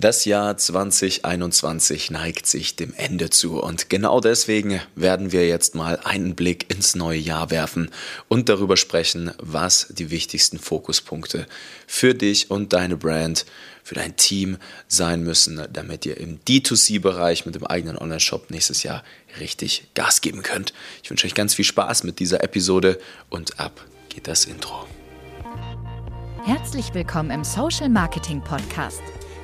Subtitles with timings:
[0.00, 6.00] Das Jahr 2021 neigt sich dem Ende zu und genau deswegen werden wir jetzt mal
[6.02, 7.90] einen Blick ins neue Jahr werfen
[8.26, 11.46] und darüber sprechen, was die wichtigsten Fokuspunkte
[11.86, 13.44] für dich und deine Brand,
[13.84, 14.56] für dein Team
[14.88, 19.04] sein müssen, damit ihr im D2C-Bereich mit dem eigenen Online-Shop nächstes Jahr
[19.38, 20.72] richtig Gas geben könnt.
[21.02, 22.98] Ich wünsche euch ganz viel Spaß mit dieser Episode
[23.28, 24.86] und ab geht das Intro.
[26.46, 29.02] Herzlich willkommen im Social Marketing Podcast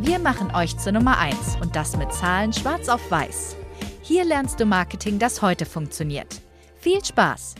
[0.00, 3.56] Wir machen euch zur Nummer 1 und das mit Zahlen schwarz auf weiß.
[4.00, 6.40] Hier lernst du Marketing, das heute funktioniert.
[6.80, 7.56] Viel Spaß!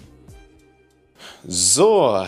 [1.45, 2.25] So,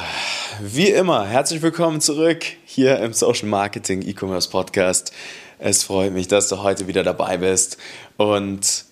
[0.60, 5.12] wie immer, herzlich willkommen zurück hier im Social Marketing E-Commerce Podcast.
[5.60, 7.78] Es freut mich, dass du heute wieder dabei bist
[8.16, 8.84] und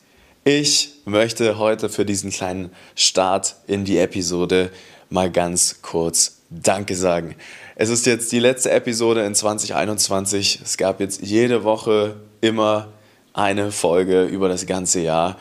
[0.44, 4.70] ich möchte heute für diesen kleinen Start in die Episode
[5.10, 7.34] mal ganz kurz Danke sagen.
[7.80, 10.62] Es ist jetzt die letzte Episode in 2021.
[10.64, 12.88] Es gab jetzt jede Woche immer
[13.32, 15.36] eine Folge über das ganze Jahr.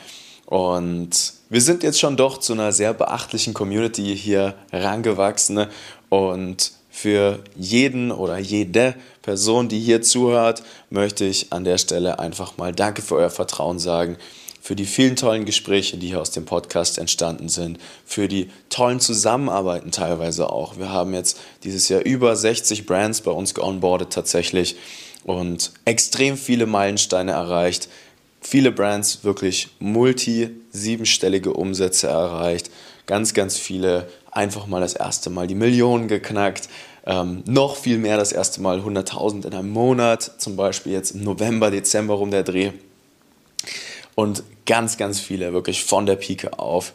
[0.46, 5.66] Und wir sind jetzt schon doch zu einer sehr beachtlichen Community hier rangewachsen.
[6.10, 12.56] Und für jeden oder jede Person, die hier zuhört, möchte ich an der Stelle einfach
[12.58, 14.16] mal Danke für euer Vertrauen sagen
[14.68, 19.00] für die vielen tollen Gespräche, die hier aus dem Podcast entstanden sind, für die tollen
[19.00, 20.78] Zusammenarbeiten teilweise auch.
[20.78, 24.76] Wir haben jetzt dieses Jahr über 60 Brands bei uns geonboardet tatsächlich
[25.23, 27.88] und extrem viele Meilensteine erreicht.
[28.42, 32.70] Viele Brands wirklich multi siebenstellige Umsätze erreicht.
[33.06, 36.68] Ganz, ganz viele einfach mal das erste Mal die Millionen geknackt.
[37.06, 41.23] Ähm, noch viel mehr das erste Mal 100.000 in einem Monat, zum Beispiel jetzt im
[41.23, 42.73] November, Dezember rum der Dreh
[44.17, 46.94] und ganz, ganz viele wirklich von der Pike auf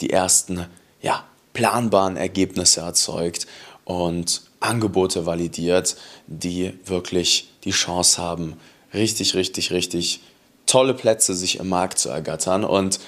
[0.00, 0.66] die ersten
[1.02, 3.46] ja, planbaren Ergebnisse erzeugt
[3.84, 8.56] und Angebote validiert, die wirklich die Chance haben,
[8.94, 10.20] richtig, richtig, richtig
[10.64, 12.64] tolle Plätze sich im Markt zu ergattern.
[12.64, 12.98] Und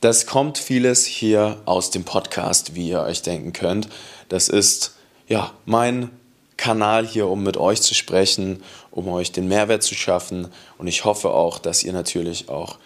[0.00, 3.90] das kommt vieles hier aus dem Podcast, wie ihr euch denken könnt.
[4.30, 4.96] Das ist
[5.28, 6.08] ja mein
[6.56, 10.48] Kanal hier, um mit euch zu sprechen, um euch den Mehrwert zu schaffen.
[10.78, 12.78] Und ich hoffe auch, dass ihr natürlich auch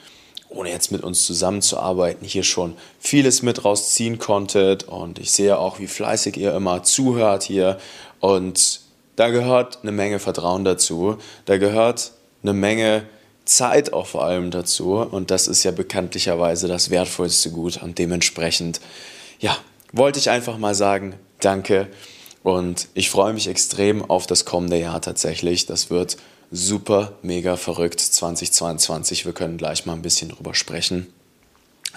[0.48, 4.84] ohne jetzt mit uns zusammenzuarbeiten, hier schon vieles mit rausziehen konntet.
[4.84, 7.78] Und ich sehe auch, wie fleißig ihr immer zuhört hier.
[8.20, 8.80] Und
[9.16, 11.18] da gehört eine Menge Vertrauen dazu.
[11.44, 12.12] Da gehört
[12.42, 13.04] eine Menge
[13.44, 14.94] Zeit auch vor allem dazu.
[14.96, 17.82] Und das ist ja bekanntlicherweise das wertvollste Gut.
[17.82, 18.80] Und dementsprechend,
[19.40, 19.56] ja,
[19.92, 21.88] wollte ich einfach mal sagen, danke.
[22.42, 25.66] Und ich freue mich extrem auf das kommende Jahr tatsächlich.
[25.66, 26.16] Das wird
[26.56, 29.26] super, mega verrückt 2022.
[29.26, 31.12] Wir können gleich mal ein bisschen drüber sprechen.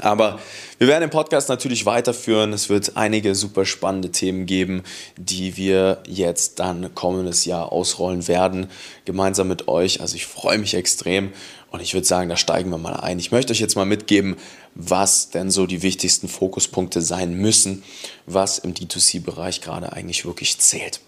[0.02, 0.40] Aber
[0.78, 2.53] wir werden den Podcast natürlich weiterführen.
[2.53, 4.84] Es wird einige super spannende Themen geben,
[5.18, 8.68] die wir jetzt dann kommendes Jahr ausrollen werden,
[9.03, 10.00] gemeinsam mit euch.
[10.00, 11.34] Also ich freue mich extrem
[11.72, 13.20] und ich würde sagen, da steigen wir mal ein.
[13.20, 14.38] Ich möchte euch jetzt mal mitgeben,
[14.74, 17.84] was denn so die wichtigsten Fokuspunkte sein müssen,
[18.26, 21.02] was im D2C-Bereich gerade eigentlich wirklich zählt.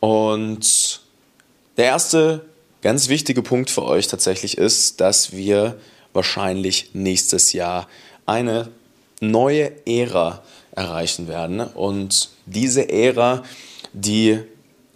[0.00, 1.00] Und
[1.76, 2.46] der erste
[2.84, 5.78] ganz wichtige Punkt für euch tatsächlich ist, dass wir
[6.12, 7.88] wahrscheinlich nächstes Jahr
[8.26, 8.68] eine
[9.20, 11.60] neue Ära erreichen werden.
[11.60, 13.42] Und diese Ära,
[13.94, 14.38] die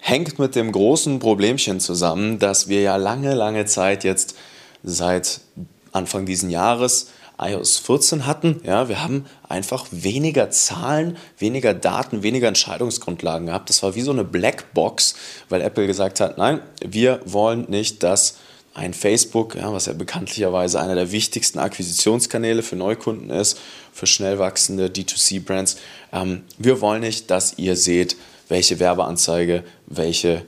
[0.01, 4.37] hängt mit dem großen Problemchen zusammen, dass wir ja lange, lange Zeit jetzt
[4.83, 5.41] seit
[5.91, 7.09] Anfang dieses Jahres
[7.41, 8.61] iOS 14 hatten.
[8.65, 13.69] Ja, wir haben einfach weniger Zahlen, weniger Daten, weniger Entscheidungsgrundlagen gehabt.
[13.71, 15.15] Das war wie so eine Blackbox,
[15.49, 18.37] weil Apple gesagt hat, nein, wir wollen nicht, dass
[18.75, 23.59] ein Facebook, ja, was ja bekanntlicherweise einer der wichtigsten Akquisitionskanäle für Neukunden ist,
[23.93, 25.79] für schnell wachsende D2C-Brands,
[26.13, 28.17] ähm, wir wollen nicht, dass ihr seht,
[28.49, 30.43] welche Werbeanzeige, welche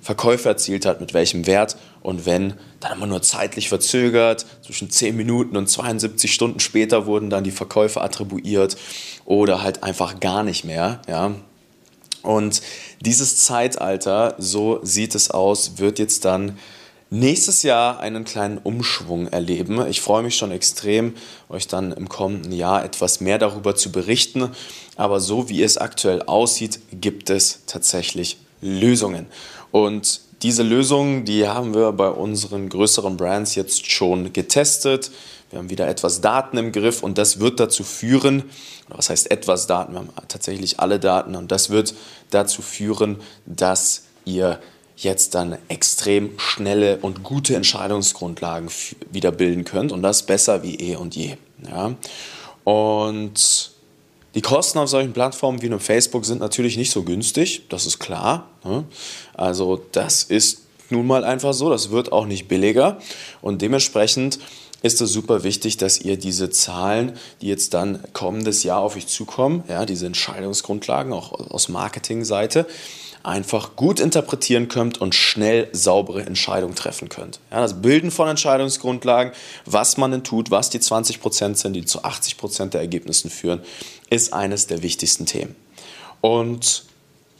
[0.00, 5.16] Verkäufer erzielt hat, mit welchem Wert und wenn, dann immer nur zeitlich verzögert, zwischen 10
[5.16, 8.76] Minuten und 72 Stunden später wurden dann die Verkäufe attribuiert
[9.24, 11.34] oder halt einfach gar nicht mehr, ja.
[12.22, 12.60] Und
[13.00, 16.58] dieses Zeitalter, so sieht es aus, wird jetzt dann
[17.08, 19.86] nächstes Jahr einen kleinen Umschwung erleben.
[19.86, 21.14] Ich freue mich schon extrem,
[21.48, 24.50] euch dann im kommenden Jahr etwas mehr darüber zu berichten.
[24.96, 29.26] Aber so wie es aktuell aussieht, gibt es tatsächlich Lösungen.
[29.70, 35.10] Und diese Lösungen, die haben wir bei unseren größeren Brands jetzt schon getestet.
[35.50, 38.44] wir haben wieder etwas Daten im Griff und das wird dazu führen,
[38.88, 41.94] was heißt etwas Daten, wir haben tatsächlich alle Daten und das wird
[42.30, 44.60] dazu führen, dass ihr
[44.96, 48.68] jetzt dann extrem schnelle und gute Entscheidungsgrundlagen
[49.10, 51.36] wieder bilden könnt und das besser wie eh und je.
[51.66, 51.94] Ja?
[52.64, 53.73] Und
[54.34, 57.98] die Kosten auf solchen Plattformen wie einem Facebook sind natürlich nicht so günstig, das ist
[57.98, 58.48] klar.
[58.64, 58.84] Ne?
[59.34, 62.98] Also das ist nun mal einfach so, das wird auch nicht billiger
[63.42, 64.38] und dementsprechend
[64.84, 69.06] ist es super wichtig, dass ihr diese Zahlen, die jetzt dann kommendes Jahr auf euch
[69.06, 72.66] zukommen, ja, diese Entscheidungsgrundlagen auch aus Marketingseite,
[73.22, 77.40] einfach gut interpretieren könnt und schnell saubere Entscheidungen treffen könnt.
[77.50, 79.32] Ja, das Bilden von Entscheidungsgrundlagen,
[79.64, 83.60] was man denn tut, was die 20% sind, die zu 80% der Ergebnissen führen,
[84.10, 85.56] ist eines der wichtigsten Themen.
[86.20, 86.84] Und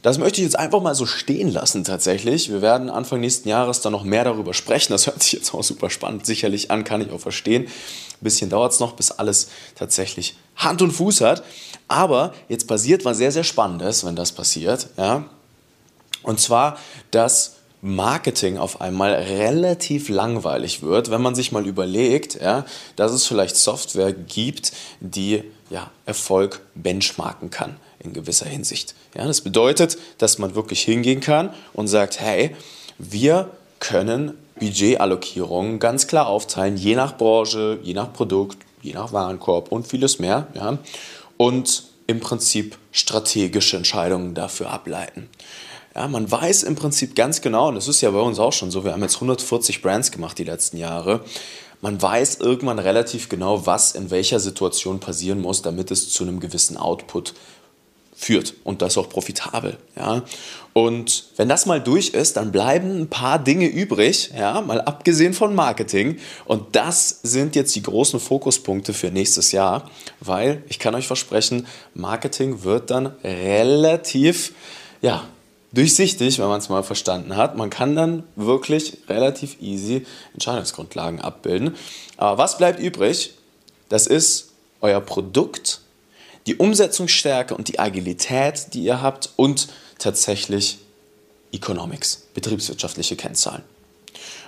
[0.05, 2.51] das möchte ich jetzt einfach mal so stehen lassen tatsächlich.
[2.51, 4.93] Wir werden Anfang nächsten Jahres dann noch mehr darüber sprechen.
[4.93, 7.63] Das hört sich jetzt auch super spannend sicherlich an, kann ich auch verstehen.
[7.63, 11.41] Ein bisschen dauert es noch, bis alles tatsächlich Hand und Fuß hat.
[11.87, 14.89] Aber jetzt passiert was sehr, sehr Spannendes, wenn das passiert.
[14.95, 15.25] Ja?
[16.21, 16.77] Und zwar,
[17.09, 22.63] dass Marketing auf einmal relativ langweilig wird, wenn man sich mal überlegt, ja,
[22.95, 28.95] dass es vielleicht Software gibt, die ja, Erfolg benchmarken kann in gewisser Hinsicht.
[29.15, 32.55] Ja, das bedeutet, dass man wirklich hingehen kann und sagt, hey,
[32.97, 33.49] wir
[33.79, 39.87] können Budgetallokierungen ganz klar aufteilen, je nach Branche, je nach Produkt, je nach Warenkorb und
[39.87, 40.47] vieles mehr.
[40.53, 40.77] Ja,
[41.37, 45.29] und im Prinzip strategische Entscheidungen dafür ableiten.
[45.95, 48.69] Ja, man weiß im Prinzip ganz genau, und das ist ja bei uns auch schon
[48.69, 51.21] so, wir haben jetzt 140 Brands gemacht die letzten Jahre,
[51.81, 56.39] man weiß irgendwann relativ genau, was in welcher Situation passieren muss, damit es zu einem
[56.39, 57.33] gewissen Output
[58.15, 59.77] führt und das auch profitabel.
[59.95, 60.23] Ja?
[60.73, 64.61] Und wenn das mal durch ist, dann bleiben ein paar Dinge übrig, ja?
[64.61, 66.17] mal abgesehen von Marketing.
[66.45, 69.89] Und das sind jetzt die großen Fokuspunkte für nächstes Jahr,
[70.21, 74.53] weil ich kann euch versprechen, Marketing wird dann relativ,
[75.01, 75.27] ja,
[75.73, 77.57] durchsichtig, wenn man es mal verstanden hat.
[77.57, 81.75] Man kann dann wirklich relativ easy Entscheidungsgrundlagen abbilden.
[82.17, 83.33] Aber was bleibt übrig?
[83.89, 84.51] Das ist
[84.81, 85.81] euer Produkt,
[86.47, 90.79] die Umsetzungsstärke und die Agilität, die ihr habt und tatsächlich
[91.51, 93.63] Economics, betriebswirtschaftliche Kennzahlen.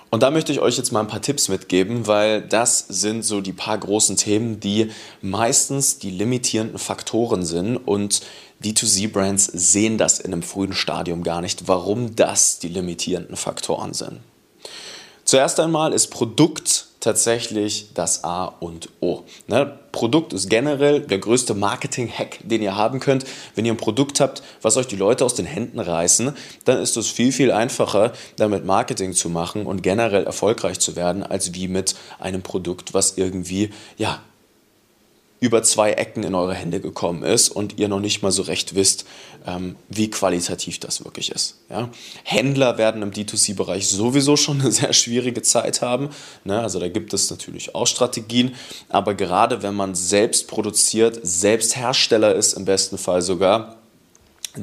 [0.10, 3.42] Und da möchte ich euch jetzt mal ein paar Tipps mitgeben, weil das sind so
[3.42, 4.92] die paar großen Themen, die
[5.22, 8.22] meistens die limitierenden Faktoren sind und
[8.64, 14.20] D2C-Brands sehen das in einem frühen Stadium gar nicht, warum das die limitierenden Faktoren sind.
[15.28, 19.24] Zuerst einmal ist Produkt tatsächlich das A und O.
[19.48, 19.78] Ne?
[19.92, 23.26] Produkt ist generell der größte Marketing-Hack, den ihr haben könnt.
[23.54, 26.34] Wenn ihr ein Produkt habt, was euch die Leute aus den Händen reißen,
[26.64, 31.24] dann ist es viel, viel einfacher, damit Marketing zu machen und generell erfolgreich zu werden,
[31.24, 34.22] als wie mit einem Produkt, was irgendwie, ja,
[35.40, 38.76] über zwei Ecken in eure Hände gekommen ist und ihr noch nicht mal so recht
[38.76, 39.06] wisst,
[39.46, 41.58] ähm, wie qualitativ das wirklich ist.
[41.70, 41.90] Ja?
[42.24, 46.10] Händler werden im D2C-Bereich sowieso schon eine sehr schwierige Zeit haben.
[46.44, 46.60] Ne?
[46.60, 48.56] Also da gibt es natürlich auch Strategien,
[48.90, 53.78] aber gerade wenn man selbst produziert, selbst Hersteller ist im besten Fall sogar,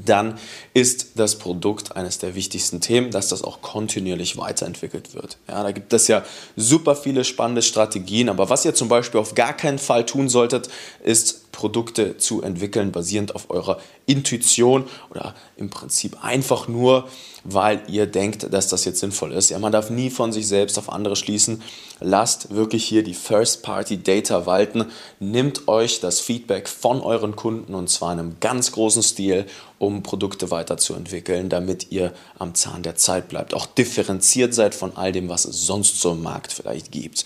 [0.04, 0.38] dann
[0.72, 5.36] ist das Produkt eines der wichtigsten Themen, dass das auch kontinuierlich weiterentwickelt wird.
[5.48, 6.24] Ja, da gibt es ja
[6.56, 10.68] super viele spannende Strategien, aber was ihr zum Beispiel auf gar keinen Fall tun solltet,
[11.02, 17.08] ist Produkte zu entwickeln, basierend auf eurer Intuition oder im Prinzip einfach nur,
[17.44, 19.50] weil ihr denkt, dass das jetzt sinnvoll ist.
[19.50, 21.62] Ja, man darf nie von sich selbst auf andere schließen.
[22.00, 24.86] Lasst wirklich hier die First-Party-Data walten.
[25.20, 29.46] Nimmt euch das Feedback von euren Kunden und zwar in einem ganz großen Stil,
[29.78, 33.54] um Produkte weiterzuentwickeln, damit ihr am Zahn der Zeit bleibt.
[33.54, 37.24] Auch differenziert seid von all dem, was es sonst so im Markt vielleicht gibt.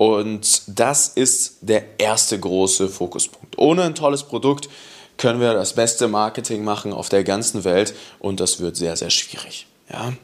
[0.00, 3.58] Und das ist der erste große Fokuspunkt.
[3.58, 4.70] Ohne ein tolles Produkt
[5.18, 9.10] können wir das beste Marketing machen auf der ganzen Welt und das wird sehr, sehr
[9.10, 9.66] schwierig.
[9.92, 10.14] Ja?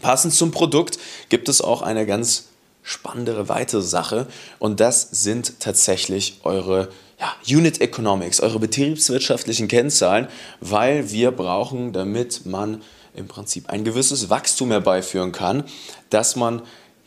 [0.00, 2.46] Passend zum Produkt gibt es auch eine ganz
[2.82, 4.26] spannende weitere Sache
[4.58, 10.26] und das sind tatsächlich eure ja, Unit Economics, eure betriebswirtschaftlichen Kennzahlen,
[10.62, 12.80] weil wir brauchen, damit man
[13.14, 15.64] im Prinzip ein gewisses Wachstum herbeiführen kann,
[16.08, 16.62] dass man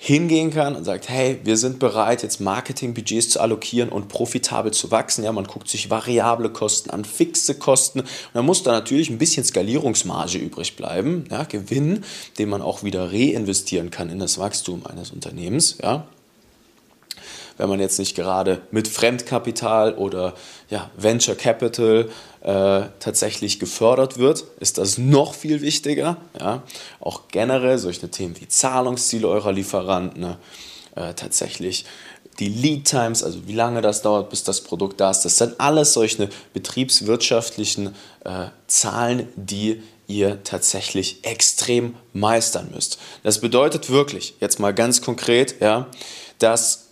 [0.05, 4.91] hingehen kann und sagt, hey, wir sind bereit, jetzt Marketingbudgets zu allokieren und profitabel zu
[4.91, 5.23] wachsen.
[5.23, 8.01] Ja, man guckt sich variable Kosten an, fixe Kosten.
[8.01, 12.03] Und dann muss da natürlich ein bisschen Skalierungsmarge übrig bleiben, ja, Gewinn,
[12.37, 15.77] den man auch wieder reinvestieren kann in das Wachstum eines Unternehmens.
[15.81, 16.05] Ja
[17.57, 20.33] wenn man jetzt nicht gerade mit Fremdkapital oder
[20.69, 22.09] ja, Venture Capital
[22.41, 26.17] äh, tatsächlich gefördert wird, ist das noch viel wichtiger.
[26.39, 26.63] Ja?
[26.99, 30.35] Auch generell solche Themen wie Zahlungsziele eurer Lieferanten,
[30.95, 31.85] äh, tatsächlich
[32.39, 35.21] die Lead Times, also wie lange das dauert, bis das Produkt da ist.
[35.21, 37.95] Das sind alles solche betriebswirtschaftlichen
[38.25, 42.99] äh, Zahlen, die ihr tatsächlich extrem meistern müsst.
[43.23, 45.87] Das bedeutet wirklich, jetzt mal ganz konkret, ja,
[46.39, 46.82] dass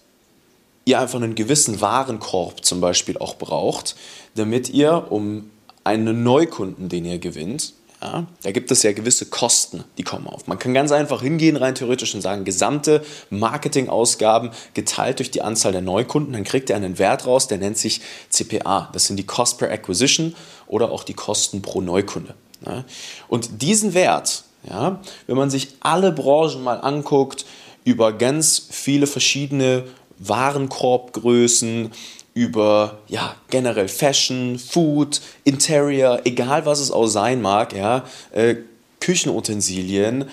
[0.85, 3.95] ihr einfach einen gewissen Warenkorb zum Beispiel auch braucht,
[4.35, 5.49] damit ihr, um
[5.83, 10.47] einen Neukunden, den ihr gewinnt, ja, da gibt es ja gewisse Kosten, die kommen auf.
[10.47, 15.71] Man kann ganz einfach hingehen, rein theoretisch, und sagen, gesamte Marketingausgaben geteilt durch die Anzahl
[15.71, 18.89] der Neukunden, dann kriegt ihr einen Wert raus, der nennt sich CPA.
[18.91, 20.35] Das sind die Cost per Acquisition
[20.65, 22.33] oder auch die Kosten pro Neukunde.
[22.65, 22.85] Ja.
[23.27, 27.45] Und diesen Wert, ja, wenn man sich alle Branchen mal anguckt,
[27.83, 29.83] über ganz viele verschiedene
[30.21, 31.91] Warenkorbgrößen,
[32.33, 38.55] über ja, generell Fashion, Food, Interior, egal was es auch sein mag, ja, äh,
[38.99, 40.25] Küchenutensilien,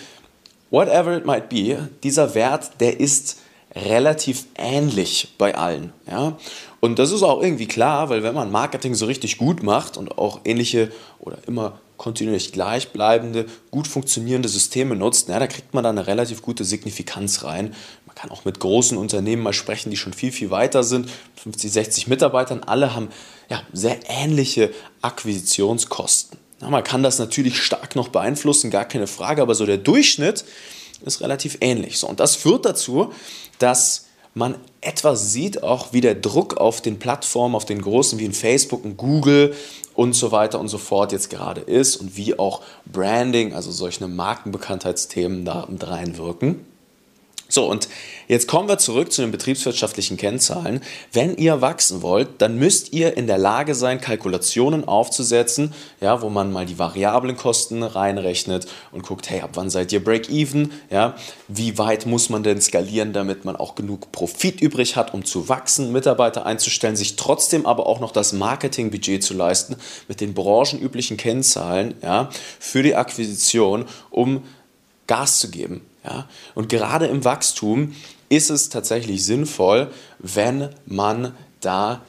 [0.71, 3.39] whatever it might be, dieser Wert, der ist
[3.75, 5.93] relativ ähnlich bei allen.
[6.11, 6.39] Ja?
[6.81, 10.19] Und das ist auch irgendwie klar, weil wenn man Marketing so richtig gut macht und
[10.19, 15.91] auch ähnliche oder immer kontinuierlich gleichbleibende, gut funktionierende Systeme nutzt, ja, da kriegt man da
[15.91, 17.75] eine relativ gute Signifikanz rein
[18.19, 22.07] kann auch mit großen Unternehmen mal sprechen, die schon viel, viel weiter sind, 50, 60
[22.09, 23.11] Mitarbeitern, alle haben
[23.49, 24.73] ja, sehr ähnliche
[25.03, 26.37] Akquisitionskosten.
[26.61, 30.45] Ja, man kann das natürlich stark noch beeinflussen, gar keine Frage, aber so der Durchschnitt
[31.07, 31.99] ist relativ ähnlich.
[31.99, 33.13] So, und das führt dazu,
[33.61, 38.25] dass man etwas sieht, auch wie der Druck auf den Plattformen, auf den großen wie
[38.25, 39.55] in Facebook und Google
[39.95, 44.09] und so weiter und so fort jetzt gerade ist und wie auch Branding, also solche
[44.09, 46.67] Markenbekanntheitsthemen da reinwirken.
[47.51, 47.89] So, und
[48.29, 50.83] jetzt kommen wir zurück zu den betriebswirtschaftlichen Kennzahlen.
[51.15, 56.29] Wenn ihr wachsen wollt, dann müsst ihr in der Lage sein, Kalkulationen aufzusetzen, ja, wo
[56.29, 60.73] man mal die variablen Kosten reinrechnet und guckt, hey, ab wann seid ihr Break-Even?
[60.91, 61.17] Ja,
[61.49, 65.49] wie weit muss man denn skalieren, damit man auch genug Profit übrig hat, um zu
[65.49, 69.77] wachsen, Mitarbeiter einzustellen, sich trotzdem aber auch noch das Marketingbudget zu leisten
[70.07, 72.29] mit den branchenüblichen Kennzahlen ja,
[72.59, 74.43] für die Akquisition, um
[75.07, 75.81] Gas zu geben.
[76.09, 76.29] Ja?
[76.55, 77.95] Und gerade im Wachstum
[78.29, 82.03] ist es tatsächlich sinnvoll, wenn man da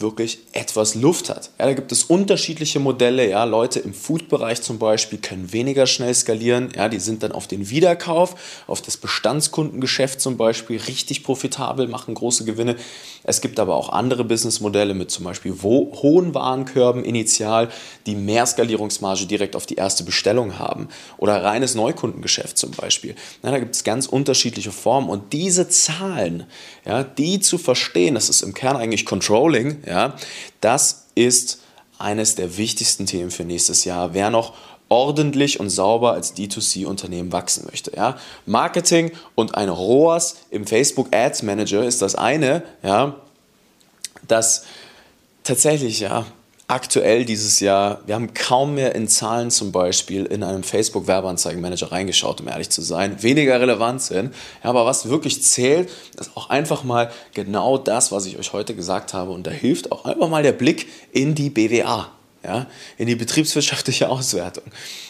[0.00, 1.50] wirklich etwas Luft hat.
[1.58, 3.28] Ja, da gibt es unterschiedliche Modelle.
[3.28, 6.70] Ja, Leute im Food-Bereich zum Beispiel können weniger schnell skalieren.
[6.74, 12.14] Ja, die sind dann auf den Wiederkauf, auf das Bestandskundengeschäft zum Beispiel richtig profitabel, machen
[12.14, 12.76] große Gewinne.
[13.24, 17.68] Es gibt aber auch andere Businessmodelle mit zum Beispiel hohen Warenkörben initial,
[18.06, 20.88] die mehr Skalierungsmarge direkt auf die erste Bestellung haben.
[21.18, 23.14] Oder reines Neukundengeschäft zum Beispiel.
[23.42, 25.10] Ja, da gibt es ganz unterschiedliche Formen.
[25.10, 26.44] Und diese Zahlen,
[26.86, 30.14] ja, die zu verstehen, das ist im Kern eigentlich Controlling, ja,
[30.60, 31.60] das ist
[31.98, 34.14] eines der wichtigsten Themen für nächstes Jahr.
[34.14, 34.54] Wer noch
[34.88, 37.94] ordentlich und sauber als D2C-Unternehmen wachsen möchte.
[37.94, 38.18] Ja?
[38.44, 43.14] Marketing und ein ROAS im Facebook Ads Manager ist das eine, ja,
[44.26, 44.64] das
[45.44, 46.26] tatsächlich ja,
[46.70, 51.90] aktuell dieses Jahr, wir haben kaum mehr in Zahlen zum Beispiel in einem Facebook Werbeanzeigenmanager
[51.90, 54.32] reingeschaut, um ehrlich zu sein, weniger relevant sind.
[54.62, 58.76] Ja, aber was wirklich zählt, ist auch einfach mal genau das, was ich euch heute
[58.76, 59.32] gesagt habe.
[59.32, 62.12] Und da hilft auch einfach mal der Blick in die BWA,
[62.44, 62.66] ja,
[62.98, 64.64] in die betriebswirtschaftliche Auswertung.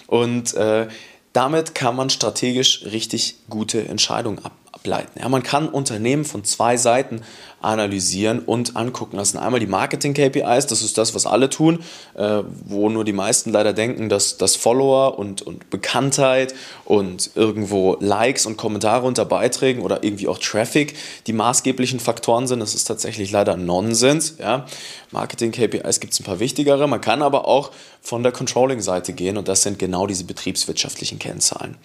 [0.07, 0.89] Und äh,
[1.35, 5.21] damit kann man strategisch richtig gute Entscheidungen ab ableiten.
[5.21, 7.23] Ja, man kann Unternehmen von zwei Seiten
[7.61, 9.17] analysieren und angucken.
[9.17, 11.81] Das sind einmal die Marketing-KPIs, das ist das, was alle tun,
[12.15, 17.97] äh, wo nur die meisten leider denken, dass, dass Follower und, und Bekanntheit und irgendwo
[18.01, 20.95] Likes und Kommentare unter Beiträgen oder irgendwie auch Traffic
[21.27, 22.61] die maßgeblichen Faktoren sind.
[22.61, 24.37] Das ist tatsächlich leider Nonsens.
[24.39, 24.67] Ja.
[25.11, 26.87] Marketing-KPIs gibt es ein paar wichtigere.
[26.87, 31.77] Man kann aber auch von der Controlling-Seite gehen und das sind genau diese betriebswirtschaftlichen Kennzahlen.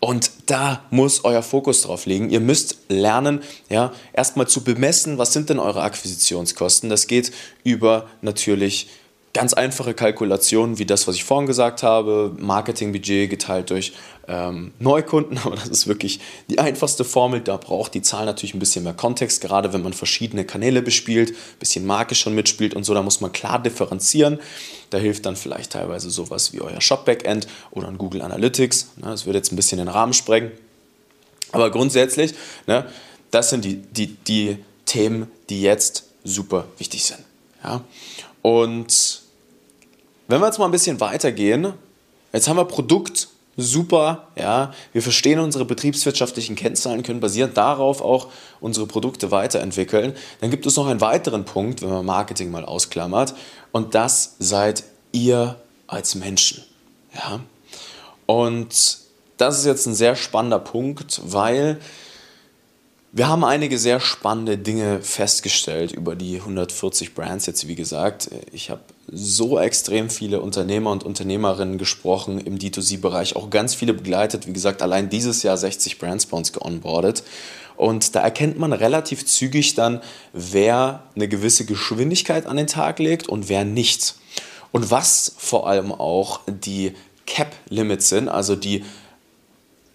[0.00, 2.30] Und da muss euer Fokus drauf liegen.
[2.30, 6.88] Ihr müsst lernen, ja, erstmal zu bemessen, was sind denn eure Akquisitionskosten.
[6.88, 7.32] Das geht
[7.64, 8.88] über natürlich
[9.34, 13.92] ganz einfache Kalkulationen wie das, was ich vorhin gesagt habe, Marketingbudget geteilt durch
[14.26, 16.20] ähm, Neukunden, aber das ist wirklich
[16.50, 17.40] die einfachste Formel.
[17.40, 21.30] Da braucht die Zahl natürlich ein bisschen mehr Kontext, gerade wenn man verschiedene Kanäle bespielt,
[21.30, 24.40] ein bisschen Marke schon mitspielt und so, da muss man klar differenzieren.
[24.90, 28.92] Da hilft dann vielleicht teilweise sowas wie euer Shop-Backend oder ein Google Analytics.
[28.96, 30.50] Das würde jetzt ein bisschen den Rahmen sprengen.
[31.52, 32.34] Aber grundsätzlich,
[32.66, 32.86] ne,
[33.30, 34.58] das sind die, die, die
[34.88, 37.20] Themen, die jetzt super wichtig sind.
[37.62, 37.82] Ja?
[38.42, 39.22] Und
[40.26, 41.72] wenn wir jetzt mal ein bisschen weitergehen,
[42.32, 48.28] jetzt haben wir Produkt, super, ja, wir verstehen unsere betriebswirtschaftlichen Kennzahlen, können basierend darauf auch
[48.60, 50.14] unsere Produkte weiterentwickeln.
[50.40, 53.34] Dann gibt es noch einen weiteren Punkt, wenn man Marketing mal ausklammert,
[53.72, 56.62] und das seid ihr als Menschen.
[57.14, 57.40] Ja?
[58.26, 58.98] Und
[59.38, 61.80] das ist jetzt ein sehr spannender Punkt, weil
[63.10, 68.28] Wir haben einige sehr spannende Dinge festgestellt über die 140 Brands jetzt, wie gesagt.
[68.52, 74.46] Ich habe so extrem viele Unternehmer und Unternehmerinnen gesprochen im D2C-Bereich, auch ganz viele begleitet.
[74.46, 77.22] Wie gesagt, allein dieses Jahr 60 Brands bei uns geonboardet.
[77.78, 80.02] Und da erkennt man relativ zügig dann,
[80.34, 84.16] wer eine gewisse Geschwindigkeit an den Tag legt und wer nicht.
[84.70, 86.92] Und was vor allem auch die
[87.24, 88.84] Cap-Limits sind, also die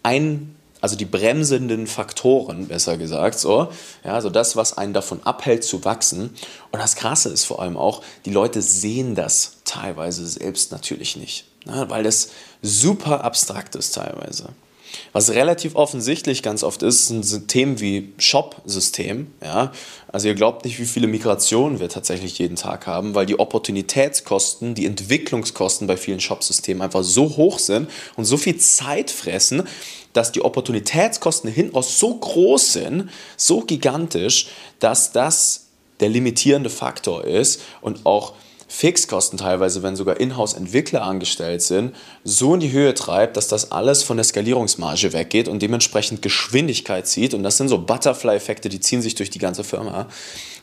[0.01, 3.69] ein also die bremsenden Faktoren, besser gesagt, so,
[4.03, 6.31] ja, also das, was einen davon abhält zu wachsen.
[6.71, 11.45] Und das Krasse ist vor allem auch, die Leute sehen das teilweise selbst natürlich nicht,
[11.65, 14.49] ne, weil das super abstrakt ist teilweise.
[15.11, 19.27] Was relativ offensichtlich ganz oft ist, sind Themen wie Shop-System.
[19.43, 19.71] Ja?
[20.11, 24.75] Also ihr glaubt nicht, wie viele Migrationen wir tatsächlich jeden Tag haben, weil die Opportunitätskosten,
[24.75, 29.63] die Entwicklungskosten bei vielen Shop-Systemen einfach so hoch sind und so viel Zeit fressen,
[30.13, 34.47] dass die Opportunitätskosten hinten raus so groß sind, so gigantisch,
[34.79, 35.67] dass das
[35.99, 38.33] der limitierende Faktor ist und auch
[38.73, 44.01] Fixkosten teilweise, wenn sogar Inhouse-Entwickler angestellt sind, so in die Höhe treibt, dass das alles
[44.01, 47.35] von der Skalierungsmarge weggeht und dementsprechend Geschwindigkeit zieht.
[47.35, 50.07] Und das sind so Butterfly-Effekte, die ziehen sich durch die ganze Firma.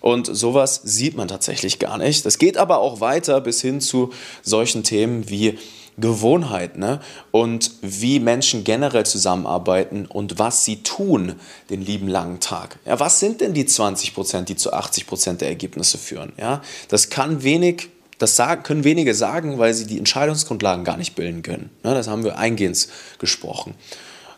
[0.00, 2.26] Und sowas sieht man tatsächlich gar nicht.
[2.26, 4.10] Das geht aber auch weiter bis hin zu
[4.42, 5.56] solchen Themen wie
[5.96, 7.00] Gewohnheit ne?
[7.30, 11.36] und wie Menschen generell zusammenarbeiten und was sie tun
[11.70, 12.80] den lieben langen Tag.
[12.84, 16.32] Ja, was sind denn die 20 Prozent, die zu 80 Prozent der Ergebnisse führen?
[16.38, 17.88] Ja, das kann wenig,
[18.20, 21.70] das sagen, können wenige sagen, weil sie die Entscheidungsgrundlagen gar nicht bilden können.
[21.82, 21.94] Ne?
[21.94, 22.86] Das haben wir eingehend
[23.18, 23.74] gesprochen.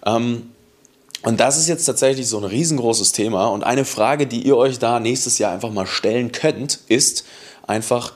[0.07, 0.51] Ähm,
[1.23, 3.47] und das ist jetzt tatsächlich so ein riesengroßes Thema.
[3.49, 7.25] Und eine Frage, die ihr euch da nächstes Jahr einfach mal stellen könnt, ist
[7.67, 8.15] einfach,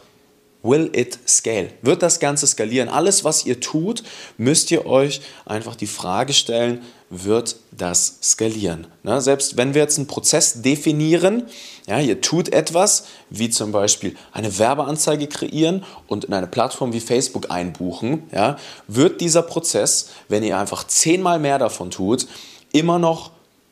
[0.66, 1.70] Will it scale?
[1.82, 2.88] Wird das Ganze skalieren?
[2.88, 4.02] Alles, was ihr tut,
[4.36, 8.88] müsst ihr euch einfach die Frage stellen, wird das skalieren?
[9.04, 9.20] Ne?
[9.20, 11.44] Selbst wenn wir jetzt einen Prozess definieren,
[11.86, 17.00] ja, ihr tut etwas, wie zum Beispiel eine Werbeanzeige kreieren und in eine Plattform wie
[17.00, 18.56] Facebook einbuchen, ja,
[18.88, 22.26] wird dieser Prozess, wenn ihr einfach zehnmal mehr davon tut,
[22.72, 23.30] immer noch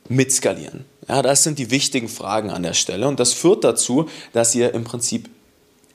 [0.09, 0.85] mitskalieren?
[1.09, 4.73] Ja, das sind die wichtigen Fragen an der Stelle und das führt dazu, dass ihr
[4.75, 5.29] im Prinzip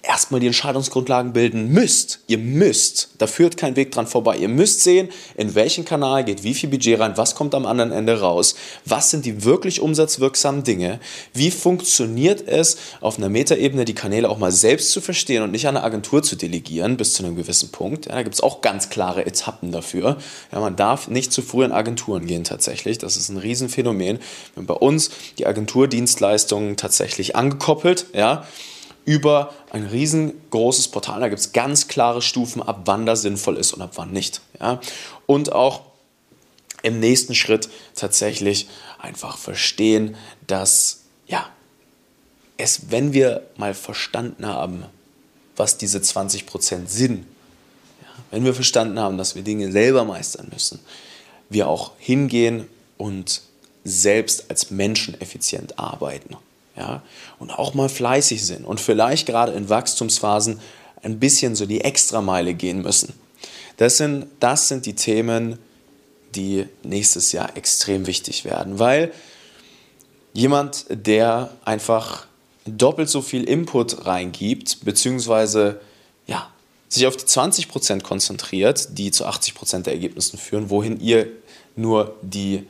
[0.01, 2.19] erstmal die Entscheidungsgrundlagen bilden müsst.
[2.27, 3.09] Ihr müsst.
[3.17, 4.37] Da führt kein Weg dran vorbei.
[4.37, 7.91] Ihr müsst sehen, in welchen Kanal geht wie viel Budget rein, was kommt am anderen
[7.91, 10.99] Ende raus, was sind die wirklich umsatzwirksamen Dinge,
[11.33, 15.67] wie funktioniert es auf einer Metaebene die Kanäle auch mal selbst zu verstehen und nicht
[15.67, 18.05] an eine Agentur zu delegieren bis zu einem gewissen Punkt.
[18.05, 20.17] Ja, da gibt es auch ganz klare Etappen dafür.
[20.51, 22.97] Ja, man darf nicht zu früh in Agenturen gehen tatsächlich.
[22.99, 24.17] Das ist ein Riesenphänomen.
[24.17, 28.05] Wir haben bei uns die Agenturdienstleistungen tatsächlich angekoppelt.
[28.13, 28.45] Ja,
[29.09, 31.21] über ein riesengroßes Portal.
[31.21, 34.41] Da gibt es ganz klare Stufen, ab wann das sinnvoll ist und ab wann nicht.
[34.59, 34.79] Ja?
[35.25, 35.81] Und auch
[36.83, 38.67] im nächsten Schritt tatsächlich
[38.99, 41.49] einfach verstehen, dass ja,
[42.57, 44.85] es, wenn wir mal verstanden haben,
[45.55, 47.25] was diese 20% sind,
[48.03, 50.79] ja, wenn wir verstanden haben, dass wir Dinge selber meistern müssen,
[51.49, 52.67] wir auch hingehen
[52.99, 53.41] und
[53.83, 56.37] selbst als Menschen effizient arbeiten
[56.79, 57.03] ja,
[57.37, 60.59] und auch mal fleißig sind und vielleicht gerade in Wachstumsphasen
[61.03, 63.13] ein bisschen so die Extrameile gehen müssen.
[63.77, 65.59] Das sind, das sind die Themen,
[66.35, 69.11] die nächstes Jahr extrem wichtig werden, weil
[70.33, 72.27] jemand, der einfach
[72.65, 75.81] doppelt so viel Input reingibt, beziehungsweise
[76.27, 76.49] ja,
[76.87, 81.27] sich auf die 20% konzentriert, die zu 80% der Ergebnissen führen, wohin ihr
[81.75, 82.67] nur die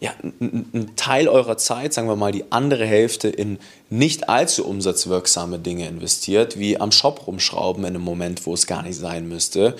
[0.00, 3.58] ja, einen Teil eurer Zeit, sagen wir mal die andere Hälfte, in
[3.90, 8.82] nicht allzu umsatzwirksame Dinge investiert, wie am Shop rumschrauben in einem Moment, wo es gar
[8.82, 9.76] nicht sein müsste,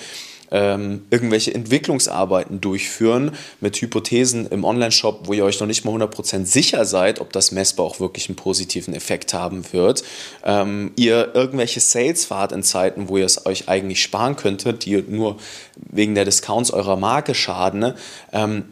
[0.51, 6.45] ähm, irgendwelche Entwicklungsarbeiten durchführen mit Hypothesen im Online-Shop, wo ihr euch noch nicht mal 100%
[6.45, 10.03] sicher seid, ob das messbar auch wirklich einen positiven Effekt haben wird.
[10.43, 15.03] Ähm, ihr irgendwelche Sales fahrt in Zeiten, wo ihr es euch eigentlich sparen könntet, die
[15.07, 15.37] nur
[15.75, 17.79] wegen der Discounts eurer Marke schaden.
[17.79, 17.95] Ne?
[18.31, 18.65] Ähm,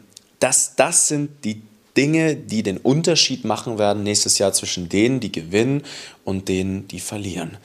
[0.44, 1.62] das, das sind die
[1.96, 5.82] Dinge, die den Unterschied machen werden nächstes Jahr zwischen denen, die gewinnen
[6.22, 7.56] und denen, die verlieren.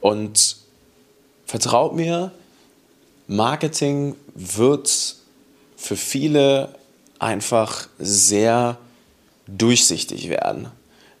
[0.00, 0.56] Und
[1.46, 2.30] vertraut mir,
[3.26, 5.16] Marketing wird
[5.76, 6.76] für viele
[7.18, 8.78] einfach sehr
[9.48, 10.68] durchsichtig werden.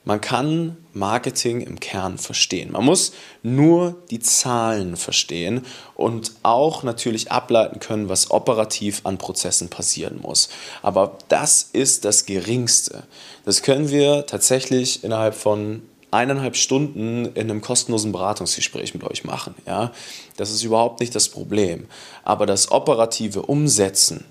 [0.08, 2.72] Man kann Marketing im Kern verstehen.
[2.72, 5.66] Man muss nur die Zahlen verstehen
[5.96, 10.48] und auch natürlich ableiten können, was operativ an Prozessen passieren muss.
[10.80, 13.02] Aber das ist das Geringste.
[13.44, 19.54] Das können wir tatsächlich innerhalb von eineinhalb Stunden in einem kostenlosen Beratungsgespräch mit euch machen.
[19.66, 19.92] Ja?
[20.38, 21.86] Das ist überhaupt nicht das Problem.
[22.24, 24.24] Aber das operative Umsetzen,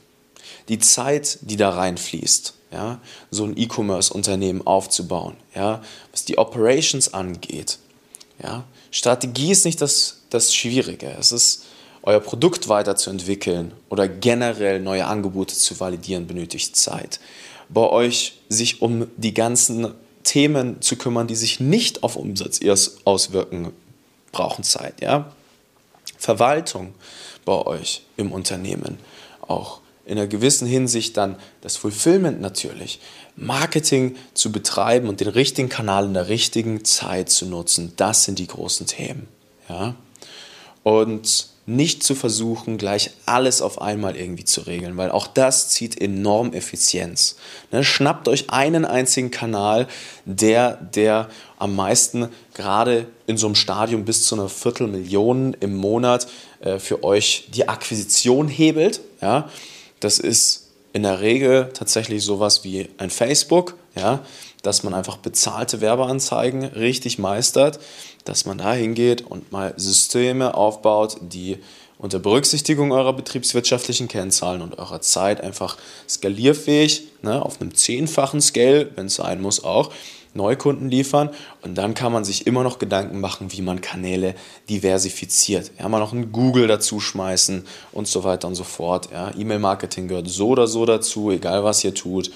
[0.70, 3.00] die Zeit, die da reinfließt, ja,
[3.32, 7.80] so ein E-Commerce-Unternehmen aufzubauen, ja, was die Operations angeht.
[8.42, 8.66] Ja.
[8.92, 11.16] Strategie ist nicht das, das Schwierige.
[11.20, 11.66] Es ist,
[12.08, 17.20] euer Produkt weiterzuentwickeln oder generell neue Angebote zu validieren, benötigt Zeit.
[17.68, 22.62] Bei euch sich um die ganzen Themen zu kümmern, die sich nicht auf Umsatz
[23.04, 23.74] auswirken,
[24.32, 25.02] brauchen Zeit.
[25.02, 25.34] Ja?
[26.18, 26.94] Verwaltung
[27.44, 29.00] bei euch im Unternehmen
[29.42, 33.00] auch in einer gewissen Hinsicht dann das Fulfillment natürlich,
[33.36, 38.40] Marketing zu betreiben und den richtigen Kanal in der richtigen Zeit zu nutzen, das sind
[38.40, 39.28] die großen Themen.
[39.70, 39.96] Ja?
[40.84, 46.00] Und nicht zu versuchen, gleich alles auf einmal irgendwie zu regeln, weil auch das zieht
[46.00, 47.36] enorm Effizienz.
[47.74, 49.88] Ne, schnappt euch einen einzigen Kanal,
[50.24, 51.28] der, der
[51.60, 56.28] am meisten gerade in so einem Stadium bis zu einer Viertelmillion im Monat
[56.62, 59.02] äh, für euch die Akquisition hebelt.
[59.22, 59.50] Ja?
[60.00, 64.24] Das ist in der Regel tatsächlich sowas wie ein Facebook, ja?
[64.64, 67.80] dass man einfach bezahlte Werbeanzeigen richtig meistert,
[68.26, 71.58] dass man da hingeht und mal Systeme aufbaut, die
[72.00, 78.92] unter Berücksichtigung eurer betriebswirtschaftlichen Kennzahlen und eurer Zeit einfach skalierfähig, ne, auf einem zehnfachen Scale,
[78.96, 79.92] wenn es sein muss, auch
[80.38, 81.32] Neukunden liefern.
[81.62, 84.36] Und dann kann man sich immer noch Gedanken machen, wie man Kanäle
[84.70, 85.72] diversifiziert.
[85.78, 89.10] Ja, mal noch ein Google dazu schmeißen und so weiter und so fort.
[89.12, 92.32] Ja, E-Mail-Marketing gehört so oder so dazu, egal was ihr tut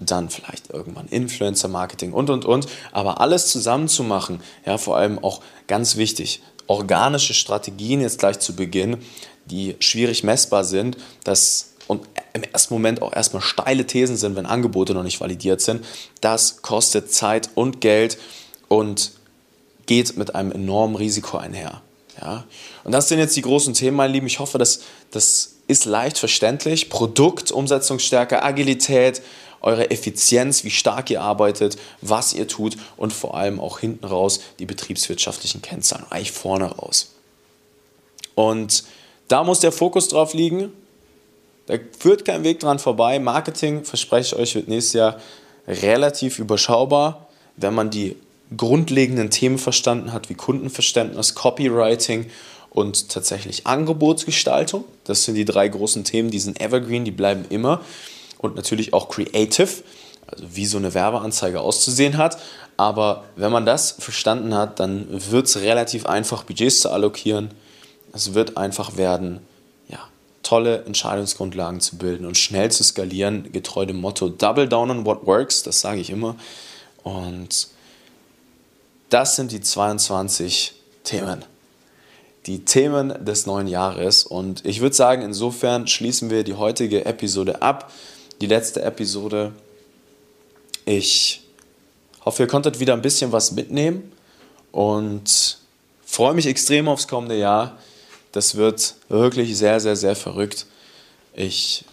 [0.00, 2.68] dann vielleicht irgendwann Influencer-Marketing und, und, und.
[2.92, 8.38] Aber alles zusammen zu machen, ja, vor allem auch ganz wichtig, organische Strategien jetzt gleich
[8.38, 8.98] zu Beginn,
[9.46, 14.46] die schwierig messbar sind, das und im ersten Moment auch erstmal steile Thesen sind, wenn
[14.46, 15.84] Angebote noch nicht validiert sind,
[16.20, 18.18] das kostet Zeit und Geld
[18.68, 19.12] und
[19.86, 21.80] geht mit einem enormen Risiko einher.
[22.20, 22.44] Ja?
[22.84, 24.26] Und das sind jetzt die großen Themen, meine Lieben.
[24.26, 26.90] Ich hoffe, dass das ist leicht verständlich.
[26.90, 29.22] Produkt, Umsetzungsstärke, Agilität,
[29.60, 34.40] eure Effizienz, wie stark ihr arbeitet, was ihr tut und vor allem auch hinten raus
[34.58, 37.14] die betriebswirtschaftlichen Kennzahlen, eigentlich vorne raus.
[38.34, 38.84] Und
[39.26, 40.72] da muss der Fokus drauf liegen.
[41.68, 43.18] Da führt kein Weg dran vorbei.
[43.18, 45.20] Marketing, verspreche ich euch, wird nächstes Jahr
[45.68, 48.16] relativ überschaubar, wenn man die
[48.56, 52.30] grundlegenden Themen verstanden hat, wie Kundenverständnis, Copywriting
[52.70, 54.84] und tatsächlich Angebotsgestaltung.
[55.04, 57.82] Das sind die drei großen Themen, die sind evergreen, die bleiben immer
[58.38, 59.68] und natürlich auch creative,
[60.26, 62.38] also wie so eine Werbeanzeige auszusehen hat.
[62.78, 67.50] Aber wenn man das verstanden hat, dann wird es relativ einfach, Budgets zu allokieren.
[68.14, 69.40] Es wird einfach werden,
[70.48, 75.26] tolle Entscheidungsgrundlagen zu bilden und schnell zu skalieren, getreu dem Motto Double Down on What
[75.26, 76.36] Works, das sage ich immer.
[77.02, 77.68] Und
[79.10, 80.72] das sind die 22
[81.04, 81.44] Themen.
[82.46, 84.22] Die Themen des neuen Jahres.
[84.22, 87.92] Und ich würde sagen, insofern schließen wir die heutige Episode ab
[88.40, 89.52] die letzte Episode.
[90.86, 91.42] Ich
[92.24, 94.12] hoffe, ihr konntet wieder ein bisschen was mitnehmen
[94.72, 95.58] und
[96.06, 97.76] freue mich extrem aufs kommende Jahr.
[98.32, 100.66] Das wird wirklich sehr, sehr, sehr verrückt.
[101.34, 101.84] Ich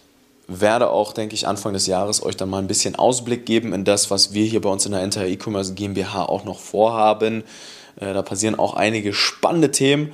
[0.48, 3.84] werde auch, denke ich, Anfang des Jahres euch dann mal ein bisschen Ausblick geben in
[3.84, 7.44] das, was wir hier bei uns in der Enter E-Commerce GmbH auch noch vorhaben.
[7.96, 10.12] Äh, da passieren auch einige spannende Themen.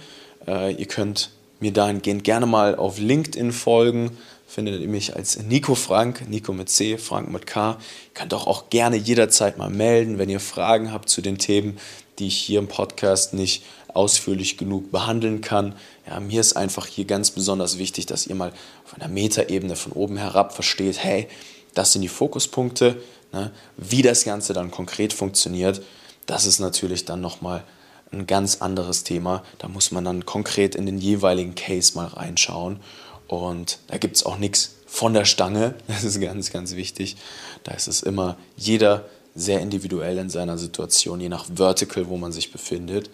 [0.47, 4.17] Äh, ihr könnt mir dahingehend gerne mal auf LinkedIn folgen
[4.51, 7.71] findet ihr mich als Nico Frank, Nico mit C, Frank mit K.
[7.71, 7.77] Ihr
[8.13, 11.79] könnt auch, auch gerne jederzeit mal melden, wenn ihr Fragen habt zu den Themen,
[12.19, 15.75] die ich hier im Podcast nicht ausführlich genug behandeln kann.
[16.07, 18.51] Ja, mir ist einfach hier ganz besonders wichtig, dass ihr mal
[18.85, 21.27] auf einer Metaebene von oben herab versteht, hey,
[21.73, 23.01] das sind die Fokuspunkte,
[23.31, 23.51] ne?
[23.77, 25.81] wie das Ganze dann konkret funktioniert.
[26.25, 27.63] Das ist natürlich dann nochmal
[28.11, 29.43] ein ganz anderes Thema.
[29.57, 32.79] Da muss man dann konkret in den jeweiligen Case mal reinschauen.
[33.27, 35.75] Und da gibt es auch nichts von der Stange.
[35.87, 37.15] Das ist ganz, ganz wichtig.
[37.63, 42.33] Da ist es immer jeder sehr individuell in seiner Situation, je nach Vertical, wo man
[42.33, 43.09] sich befindet.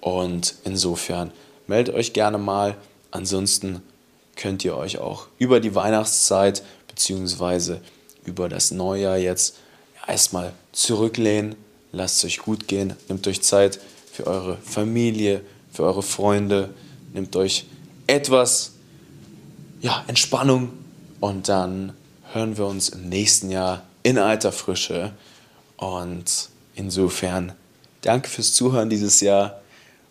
[0.00, 1.32] Und insofern
[1.66, 2.76] meldet euch gerne mal.
[3.10, 3.82] Ansonsten
[4.36, 7.78] könnt ihr euch auch über die Weihnachtszeit bzw.
[8.24, 9.56] über das Neujahr jetzt
[10.06, 11.56] erstmal zurücklehnen.
[11.92, 12.94] Lasst es euch gut gehen.
[13.08, 13.80] Nehmt euch Zeit
[14.12, 15.40] für eure Familie,
[15.72, 16.74] für eure Freunde.
[17.12, 17.66] Nehmt euch
[18.06, 18.72] etwas
[19.80, 20.72] ja, Entspannung
[21.20, 21.92] und dann
[22.32, 25.12] hören wir uns im nächsten Jahr in alter Frische.
[25.76, 27.52] Und insofern
[28.02, 29.60] danke fürs Zuhören dieses Jahr